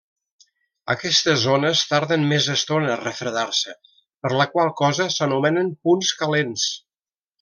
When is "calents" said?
6.23-6.65